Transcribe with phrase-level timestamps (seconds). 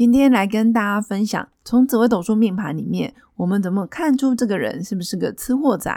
[0.00, 5.94] 今天来跟大家分享，从紫微斗数命盘里面，我们怎么看出这个人是不是个吃货仔？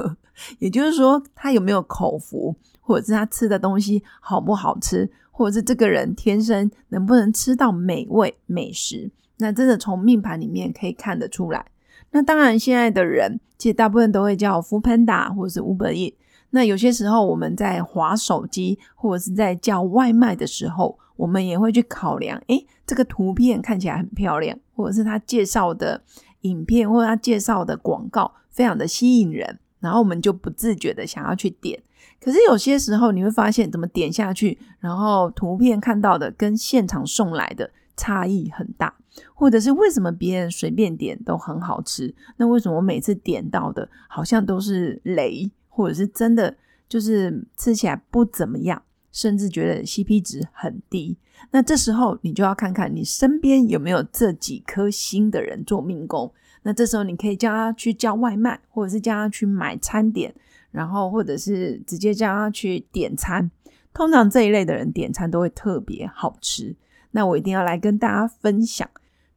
[0.58, 9.10] 也就是说，他有没有口福，或者是他吃的东西好不好吃，或者是这个人天生能不能吃到美味美食？
[9.36, 11.66] 那真的从命盘里面可以看得出来。
[12.12, 16.16] 那当然，现在的人其实大部分都会叫 f o o Panda 或者是 Uber E。
[16.54, 26.02] 那有些时候我们在划手机或者是在叫外卖的时候，我们也会去考量，诶，这个图片看起来很漂亮，或者是他介绍的
[26.42, 31.82] 影片或者他介绍的广告非常的吸引人，然后我们就不自觉的想要去点。
[32.20, 38.94] 可是有些时候你会发现，怎么点下去，然后图片看到的跟现场送来的差异很大，
[39.34, 45.50] 或者是为什么别人随便点都很好吃，那为什么我每次点到的好像都是雷？
[45.74, 46.54] 或者是真的
[46.86, 48.82] 就是吃起来不怎么样，
[49.12, 51.16] 甚至觉得 CP 值很低。
[51.50, 56.32] 那这时候你就要看看你身边有没有这几颗星的人做命宫。
[56.64, 60.34] 那这时候你可以叫他去叫外卖，或者是叫他去买餐点，
[60.70, 63.50] 然后或者是直接叫他去点餐。
[63.92, 66.74] 通常这一类的人点餐都会特别好吃。
[67.10, 68.88] 那我一定要来跟大家分享。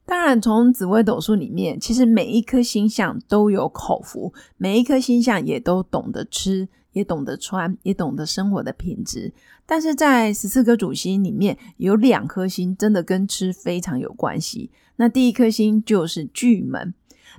[0.06, 9.32] 当然，从紫微斗数里面，其实每一颗星象都有口福，每一颗星象也都懂得吃，也懂得穿，也懂得生活的品质。
[9.68, 14.72] 但是在十四颗主星里面，有两颗星真的跟吃非常有关系。
[14.96, 16.94] 那第一颗星就是巨门，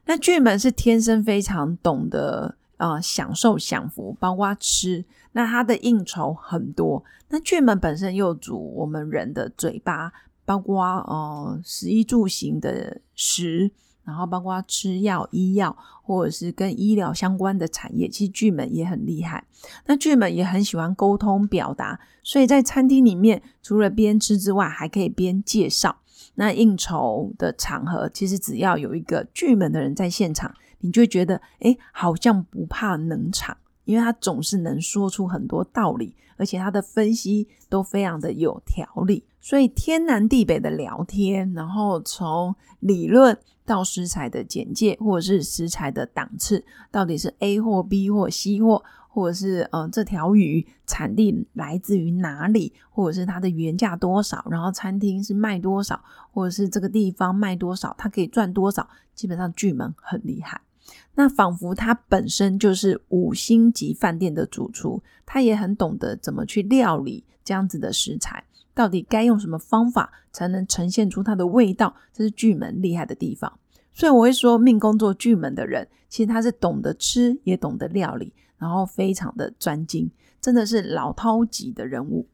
[0.05, 5.05] 那巨门是天生非常懂得啊享受享福，包括吃。
[5.33, 7.03] 那他的应酬很多。
[7.31, 10.12] 那巨门本身又主我们人的嘴巴。
[10.49, 13.69] 包括呃，食衣住行的食，
[14.06, 19.44] 然后包括吃药、医药，或者是跟医疗相关的产业，其实巨门也很厉害。
[19.87, 25.97] 那巨门也很喜欢沟通表达，所以在餐厅里面，除了边吃之外，还可以边介绍。
[26.37, 33.56] 那应酬的场合，其实只要有一个巨门的人在现场，你就会觉得，哎，好像不怕冷场。
[33.84, 56.03] 因为他总是能说出很多道理，而且他的分析都非常的有条理，所以天南地北的聊天，然后从理论到食材的简介，或者是食材的档次，到底是 A 或 B 或 C 或，或者是呃这条鱼产地来自于哪里，或者是它的原价多少，然后餐厅是卖多少，
[56.33, 60.61] 或者是这个地方卖多少，它可以赚多少，基本上巨门很厉害。
[61.15, 68.43] 那仿佛他本身就是五星级饭店的主厨，他也很懂得怎么去料理这样子的食材，
[68.76, 73.59] 到底该用什么方法才能呈现出它的味道，这是巨门厉害的地方。
[73.94, 80.10] 所以我会说，命宫做巨门的人，其实他是懂得吃，也懂得料理，然后非常的专精，
[80.42, 82.28] 真的是老饕级的人物。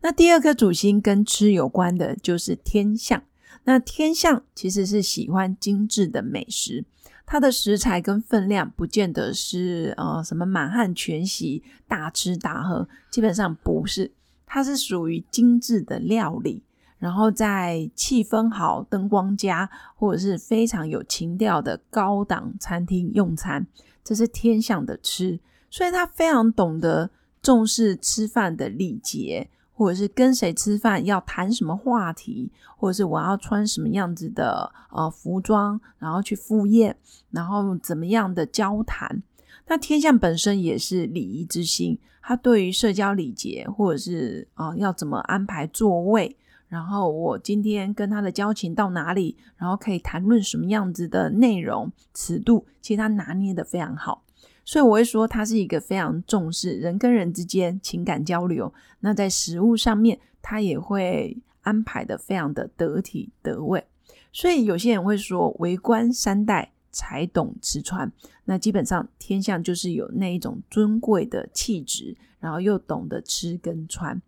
[0.00, 3.22] 那第二颗主星跟吃有关的，就是天象。
[3.62, 6.84] 那天象其实是喜欢精致的美食。
[7.24, 14.12] 它的食材跟分量不见得是呃什么满汉全席大吃大喝，基本上不是，
[14.46, 16.62] 它是属于精致的料理，
[16.98, 23.66] 然后在气氛好、灯光佳或者是非常有情调的高档餐厅用餐，
[24.02, 25.40] 这是天象的吃，
[25.70, 27.10] 所以他非常懂得
[27.42, 29.50] 重视吃饭的礼节。
[29.76, 36.96] 或者是跟谁吃饭要谈什么话题，或者是我要穿什么样子的呃服装，然后去赴宴，
[37.32, 39.20] 然后怎么样的交谈。
[39.66, 46.34] 那天象本身也是礼仪之心，他对于社交礼节，或者是啊要怎么安排座位，
[46.68, 54.22] 然后我今天跟他的交情到哪里，然后可以谈论什么样子的内容尺度，其实他拿捏的非常好。
[54.64, 58.72] 所以我会说，他是一个非常重视人跟人之间情感交流。
[59.00, 63.84] 那在食物上面，他也会安排的非常的得体得味。
[64.32, 68.10] 所以有些人会说，为官三代才懂吃穿。
[68.46, 74.22] 那基本上天象就是有那一种尊贵的气质，然后又懂得吃跟穿。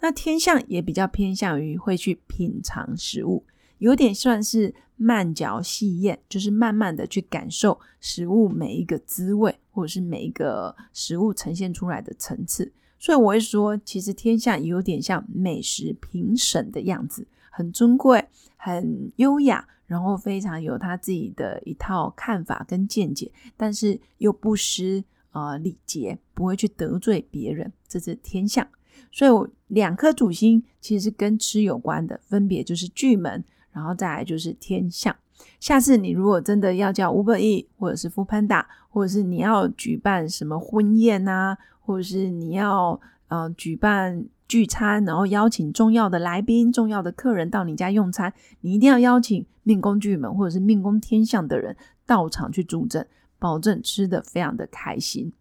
[0.00, 3.44] 那天象也比较偏向于会去品尝食物。
[3.78, 12.72] 有点算是慢嚼细咽，就是慢慢的去感受食物每一个滋味，或者是每一个食物呈现出来的层次。
[12.96, 18.24] 所以我会说，其实天象有点像美食评审的样子，很尊贵，
[18.56, 28.66] 很优雅，然后非常有他自己的一套看法跟见解，但是又不失呃礼节，不会去得罪别人，这是天象。
[29.10, 35.14] 所以我两颗主星其实是跟吃有关的，分别就是巨门，然后再来就是天象。
[35.60, 42.98] 下次你如果真的要叫 Uber E 或者是 f o o Panda，或者是你要举办什么婚宴啊，或者是你要
[43.28, 53.08] 呃举办聚餐，然后邀请重要的来宾、重要的客人到你家用餐，你一定要邀请命宫巨门或者是命宫天象的人到场去助阵，
[53.38, 55.32] 保证吃的非常的开心。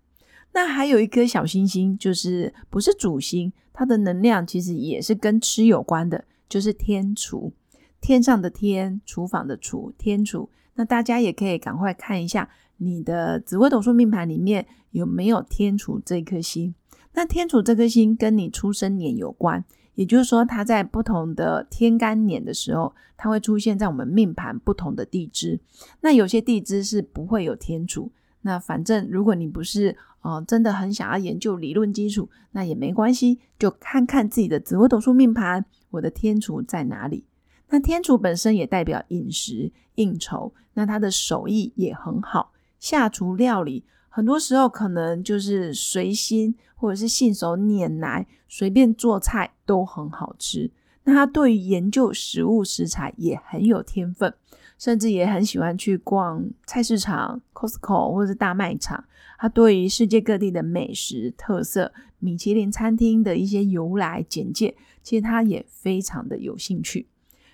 [0.53, 7.51] 那还有一颗小星星，就是不是主星，它的能量其实也是跟吃有关的，就是天厨。
[7.99, 10.49] 天上的天，厨房的厨，天厨。
[10.75, 16.73] 那大家也可以赶快看一下你的紫微斗数命盘里面有没有天厨这颗星。
[17.13, 19.63] 那天厨这颗星跟你出生年有关，
[19.95, 25.59] 也就是说，它在不同的天干年的时候，它会出现在我们命盘不同的地支。
[26.01, 28.11] 那有些地支是不会有天厨。
[28.43, 37.25] 那反正如果你不是哦，真的很想要研究理论基础，那也没关系，就看看自己的紫微斗数命盘，我的天厨在哪里。
[37.69, 50.69] 那天厨本身也代表饮食应酬，那他的手艺也很好，下厨料理很多时候可能就是随心或者是信手拈来，随便做菜都很好吃。
[51.05, 54.33] 那他对于研究食物食材也很有天分，
[54.77, 59.05] 甚至也很喜欢去逛菜市场、Costco 或者是大卖场。
[59.39, 67.07] 他对于世界各地的美食特色、米其林餐厅的一些由来简介，其实他也非常的有兴趣。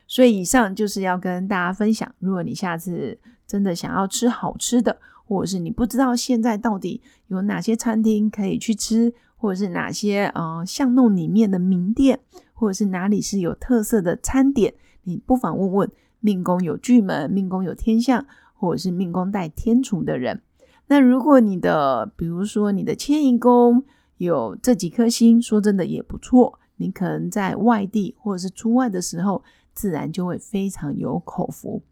[0.08, 12.20] 所以以上就是要跟大家分享，如果你下次真的想要吃好吃的，或者是你不知道现在到底有哪些餐厅可以去吃，或者是哪些呃巷弄里面的名店，
[12.54, 15.92] 或者是哪里是有特色的餐点，你不妨问问
[16.22, 20.42] 命宫有巨门、命宫有天象，或者是命宫带天厨的人。
[20.88, 23.84] 那如果你的，比如说你的迁移宫
[24.18, 29.44] 有这几颗星，说真的也不错，你可能在外地或者是出外的时候。
[29.78, 31.84] 自然就会非常有口福。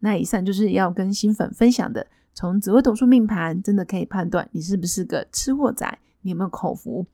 [0.00, 7.06] 那以上就是要跟新粉分享的，从紫微斗数命盘真的可以判断你是不是个吃货仔，你有没有口福。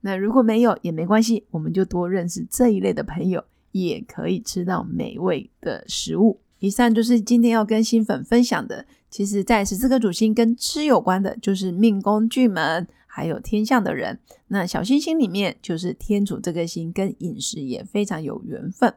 [0.00, 6.40] 那如果没有也没关系，我们就多认识这一类的朋友，也可以吃到美味的食物。
[6.58, 8.84] 以上就是今天要跟新粉分享的。
[9.10, 12.86] 其实，在十四颗主星跟吃有关的，就是命宫巨门。
[13.14, 14.18] 还有天象的人，
[14.48, 18.94] 那小星星里面就是天主这个星，跟饮食也非常有缘分。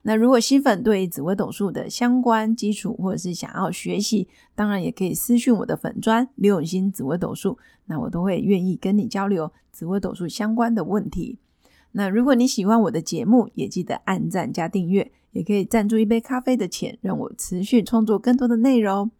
[0.00, 11.36] 那如果新粉对紫微斗数的相关基础，或者是想要学习，当然也可以私讯我的粉砖刘永新紫微斗数，那我都会愿意跟你交流紫微斗数相关的问题。
[11.92, 19.10] 那如果你喜欢我的节目，也记得按赞加订阅，也可以赞助一杯咖啡的钱，让我持续创作更多的内容。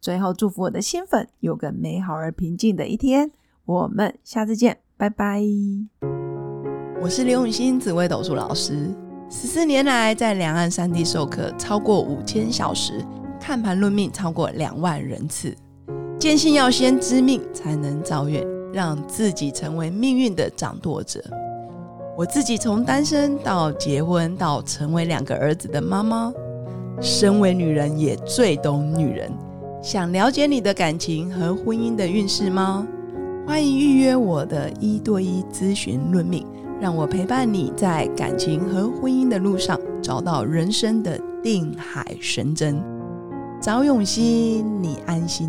[0.00, 3.32] 最后，祝福我的新粉有个美好而平静的一天。
[3.66, 5.42] 我们下次见，拜拜。
[7.02, 8.94] 我是刘永新，紫微斗数老师。
[9.28, 13.04] 十四年来，在两岸三地授课超过五千小时，
[13.40, 15.52] 看盘论命超过两万人次。
[16.16, 18.40] 坚信要先知命，才能造运，
[18.72, 21.20] 让自己成为命运的掌舵者。
[22.16, 26.32] 我自己从单身到结婚，到成为两个儿子的妈妈，
[27.00, 29.28] 身为女人也最懂女人。
[29.82, 32.86] 想了解你的感情和婚姻的运势吗？
[33.46, 36.44] 欢迎预约我的一对一咨询论命，
[36.80, 42.82] 让我陪伴你在感情和婚姻的路上找到人生的定海神针。
[43.62, 45.48] 找永熙，你安心。